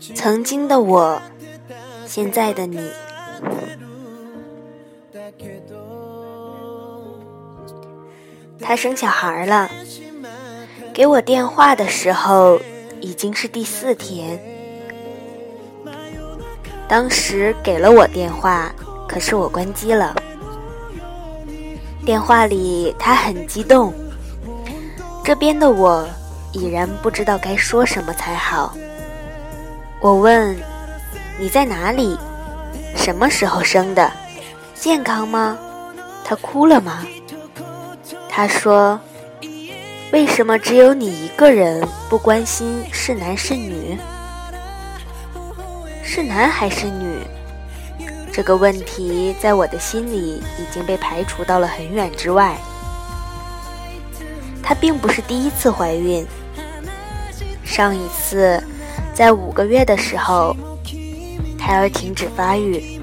[0.00, 1.20] 曾经的我，
[2.06, 2.78] 现在的你。
[8.60, 9.70] 他生小孩了，
[10.92, 12.60] 给我电话的时候
[13.00, 14.40] 已经是第四天。
[16.88, 18.74] 当时给了我电话，
[19.08, 20.14] 可是我关机了。
[22.04, 23.92] 电话里他很激动，
[25.24, 26.06] 这边的我
[26.52, 28.76] 已然不知道该说什么才好。
[30.04, 30.54] 我问
[31.40, 32.18] ：“你在哪里？
[32.94, 34.12] 什么时候生的？
[34.74, 35.56] 健康吗？”
[36.22, 37.06] 他哭了吗？
[38.28, 39.00] 他说
[40.12, 43.96] ：“为什么只有你一个人不关心是男是女？
[46.02, 47.20] 是男还是女？
[48.30, 52.54] 这个问题在我的心里已经被排除到了很远之外。
[54.62, 56.26] 她并不是第一次怀孕，
[57.64, 58.62] 上一次
[59.14, 60.56] 在五个月的时候，
[61.56, 63.00] 胎儿停止发育。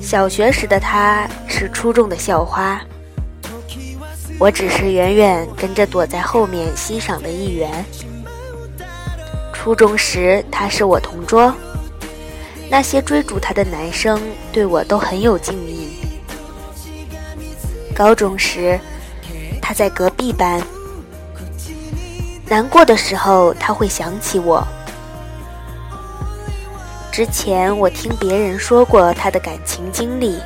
[0.00, 2.80] 小学时的她是初中的校花。”
[4.38, 7.82] 我只是远远跟着躲在后面欣赏的一员。
[9.50, 11.52] 初中时，他是我同桌，
[12.68, 14.20] 那些追逐他的男生
[14.52, 15.88] 对我都很有敬意。
[17.94, 18.78] 高中时，
[19.62, 20.62] 他在隔壁班，
[22.48, 24.66] 难过的时候他会想起我。
[27.10, 30.38] 之前我听别人说过他的感情经历。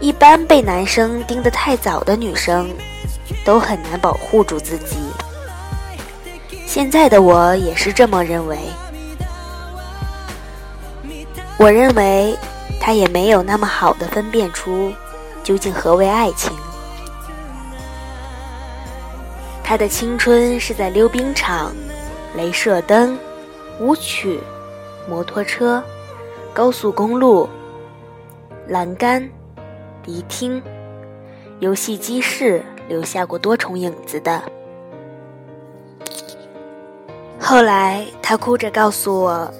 [0.00, 2.68] 一般被男生盯得太早的女生，
[3.44, 4.96] 都很难保护住自己。
[6.66, 8.58] 现在的我也是这么认为。
[11.56, 12.36] 我认为
[12.80, 14.92] 他也没有那么好的分辨出
[15.44, 16.52] 究竟何为爱情。
[19.72, 21.74] 他的青春是在溜冰场、
[22.36, 23.18] 镭射灯、
[23.80, 24.38] 舞曲、
[25.08, 25.82] 摩托车、
[26.52, 27.48] 高速公路、
[28.68, 29.26] 栏杆。
[30.02, 30.62] 迪厅、
[31.60, 34.42] 游戏机室留下过多重影子的。
[37.40, 39.50] 后来，他哭着告诉我，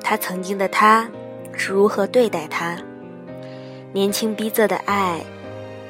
[0.00, 1.10] 他曾经的他
[1.56, 2.76] 是如何对待他。
[3.92, 5.20] 年轻逼仄的爱，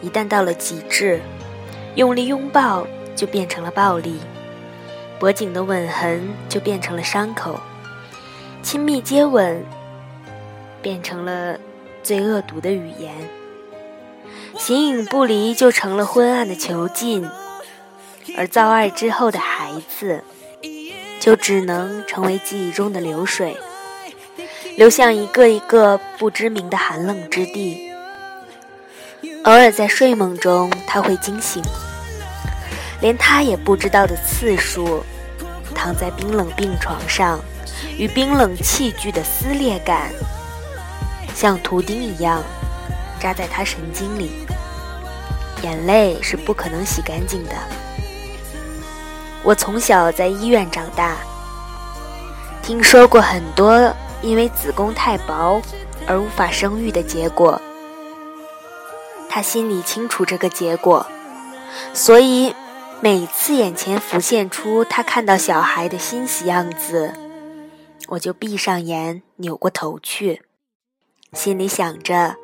[0.00, 1.20] 一旦到了极致，
[1.96, 2.86] 用力拥抱
[3.20, 4.18] 就变成了暴力，
[5.18, 7.60] 脖颈的吻痕就变成了伤口，
[8.62, 9.62] 亲密接吻
[10.80, 11.58] 变成了
[12.02, 13.12] 最恶毒的语言。
[14.56, 17.28] 形影不离就成了昏暗的囚禁，
[18.38, 20.24] 而造爱之后的孩子，
[21.20, 23.54] 就只能成为记忆中的流水，
[24.78, 27.92] 流向一个一个不知名的寒冷之地。
[29.44, 31.62] 偶尔在睡梦中，他会惊醒，
[33.00, 35.04] 连他也不知道的次数，
[35.74, 37.40] 躺在冰冷病床上，
[37.96, 40.10] 与冰冷器具的撕裂感，
[41.34, 42.42] 像图钉一样。
[43.18, 44.30] 扎在他神经里，
[45.62, 47.54] 眼泪是不可能洗干净的。
[49.42, 51.16] 我从小在医院长大，
[52.62, 55.60] 听说过很多因为子宫太薄
[56.06, 57.60] 而无法生育的结果。
[59.28, 61.06] 他心里清楚这个结果，
[61.92, 62.54] 所以
[63.02, 67.14] 每次眼前浮现出他看到小孩的欣喜样子，
[68.08, 70.42] 我就闭上眼，扭过头去，
[71.32, 72.36] 心里想着。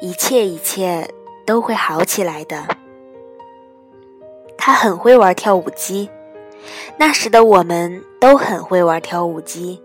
[0.00, 1.08] 一切一切
[1.46, 2.66] 都会好起来的。
[4.56, 6.10] 他很会玩跳舞机，
[6.96, 9.80] 那时的我们都很会玩跳舞机。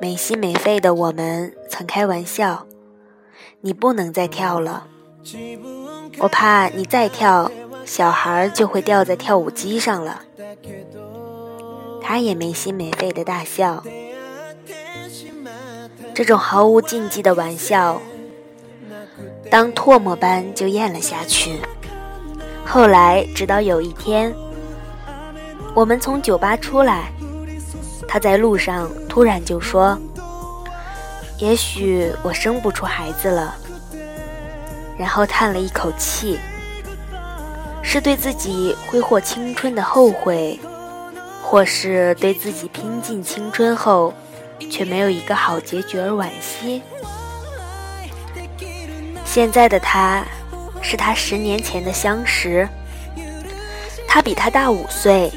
[0.00, 2.66] 没心没肺的我们曾开玩笑
[3.62, 4.86] ：“你不能再跳了，
[6.18, 7.50] 我怕你再跳，
[7.88, 10.20] 小孩就会掉在跳舞机上了。”
[12.02, 13.82] 他也没心没肺的大笑。
[16.14, 18.00] 这种毫无禁忌的玩笑。
[19.50, 21.60] 当唾沫般就咽了下去。
[22.66, 24.34] 后来，直到有一天，
[25.74, 27.10] 我们从酒吧出来，
[28.06, 29.98] 他在路上突然就说
[31.40, 33.56] ：“也许我生不出孩子了。”
[34.98, 36.38] 然后叹了一口气，
[37.90, 40.60] 是对自己挥霍青春的后悔，
[41.42, 44.12] 或是对自己拼尽青春后
[44.70, 46.82] 却没有一个好结局而惋惜。
[49.24, 50.22] 现在的他，
[50.82, 52.68] 是他十年前的相识。
[54.06, 55.32] 他比他大五岁，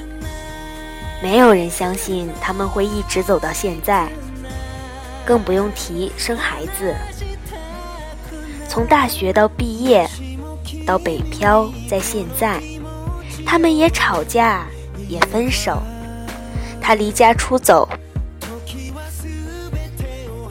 [1.23, 4.11] 没有人相信他们会一直走到现在，
[5.23, 6.93] 更不用提生孩子。
[8.67, 10.05] 从大学到毕业，
[10.85, 12.61] 到北漂，在现在，
[13.45, 14.65] 他们也吵架，
[15.07, 15.81] 也分手，
[16.81, 17.87] 他离家出走。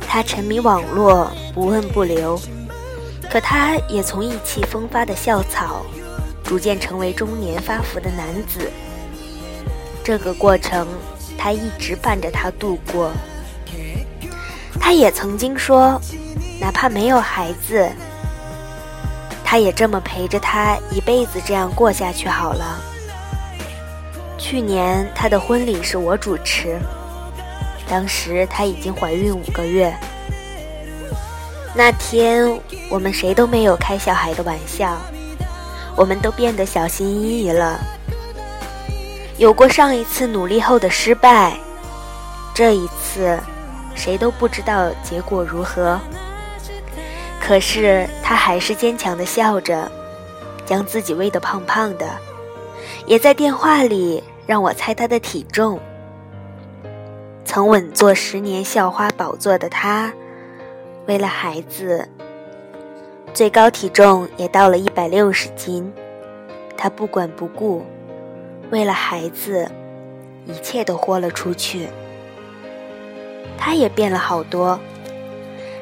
[0.06, 2.40] 他沉迷网络，不问不留。
[3.30, 5.86] 可他也从意气风发的校草，
[6.42, 8.70] 逐渐成为中年发福的男子。
[10.02, 10.88] 这个过程，
[11.38, 13.12] 他一直伴着他度过。
[14.80, 16.00] 他也曾经说，
[16.60, 17.88] 哪怕没有孩子，
[19.50, 22.80] 他也这么陪着他一辈子，这样过下去好了。
[24.38, 26.78] 去年他的婚礼是我主持，
[27.88, 29.92] 当时他已经怀孕五个月。
[31.74, 32.48] 那天
[32.88, 34.96] 我们谁都没有开小孩的玩笑，
[35.96, 37.76] 我们都变得小心翼翼了。
[39.36, 41.56] 有过上一次努力后的失败，
[42.54, 43.36] 这一次
[43.96, 45.98] 谁都不知道结果如何。
[47.50, 49.90] 可是他还是坚强的笑着，
[50.64, 52.08] 将自己喂得胖胖的，
[53.06, 55.80] 也在电话里让我猜他的体重。
[57.44, 60.12] 曾稳坐十年校花宝座的他。
[61.06, 62.08] 为了孩子，
[63.34, 65.92] 最高体重也到了一百六十斤，
[66.76, 67.84] 他不管不顾，
[68.70, 69.68] 为了孩子，
[70.46, 71.88] 一切都豁了出去。
[73.58, 74.78] 他也变了好多，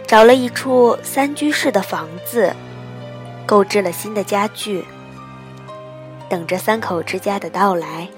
[0.08, 2.56] 找了一处三居室的房子，
[3.44, 4.82] 购置了新的家具，
[6.30, 8.08] 等着三口之家的到来。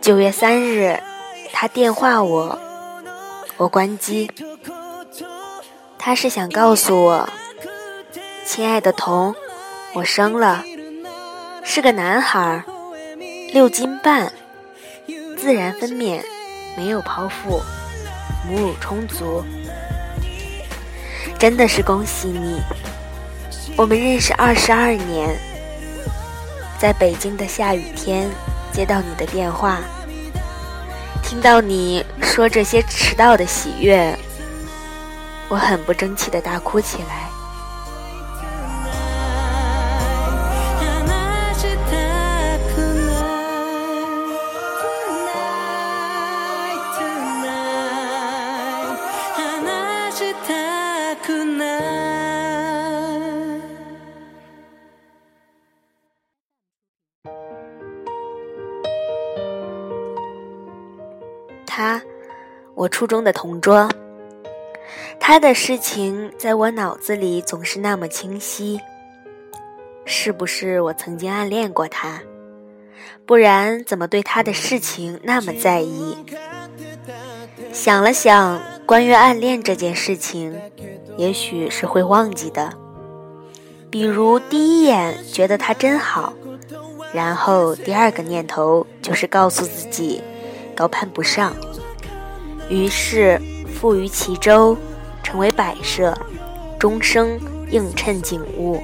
[0.00, 0.96] 九月三日，
[1.52, 2.56] 他电话我，
[3.56, 4.30] 我关机。
[5.98, 7.28] 他是想告诉我，
[8.46, 9.34] 亲爱的童，
[9.94, 10.62] 我生了，
[11.64, 12.62] 是个男孩，
[13.52, 14.32] 六斤半，
[15.36, 16.22] 自然分娩，
[16.76, 17.60] 没有剖腹，
[18.44, 19.44] 母乳充足，
[21.38, 22.60] 真的是恭喜你！
[23.76, 25.38] 我们认识二十二年，
[26.78, 28.28] 在北京的下雨天
[28.72, 29.78] 接到你的电话，
[31.22, 34.16] 听到你说这些迟到的喜悦。
[35.48, 37.31] 我很不争气的大哭起来。
[62.74, 63.88] 我初中的同桌。
[65.20, 68.80] 他的事情在我脑子里总是那么清晰，
[70.04, 72.20] 是不是我曾经暗恋过他？
[73.24, 76.16] 不然怎么对他的事情那么在意？
[77.72, 80.60] 想了想，关于暗恋这件事情，
[81.16, 82.72] 也许是会忘记的。
[83.90, 86.32] 比如第一眼觉得他真好，
[87.12, 90.20] 然后第二个念头就是告诉自己
[90.74, 91.54] 高攀不上，
[92.68, 93.40] 于是
[93.74, 94.76] 富于其舟。
[95.24, 96.14] 成为摆设，
[96.78, 98.82] 终生映衬景物。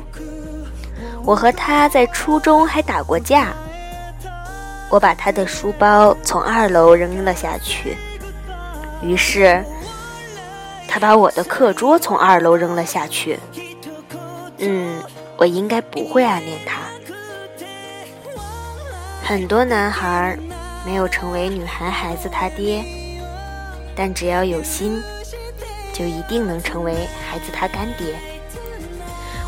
[1.25, 3.53] 我和他在初中还打过架。
[4.89, 7.97] 我把他的书包从二楼扔了下去，
[9.03, 9.63] 于是
[10.87, 13.39] 他把我的课桌从二楼扔了下去。
[14.57, 15.03] 嗯，
[15.37, 16.79] 我应该不会暗恋他。
[19.23, 20.39] 很多男孩
[20.87, 22.83] 没有成为女孩孩子他爹，
[23.99, 25.03] 但只要有心，
[25.93, 26.95] 就一定能成为
[27.29, 28.15] 孩子他干爹。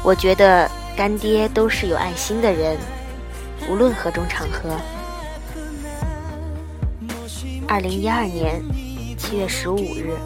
[0.02, 2.76] 我觉得干爹都是有爱心的人，
[3.68, 4.76] 无论何种场合。
[7.68, 8.60] 二零一二年
[9.16, 10.18] 七月十五日。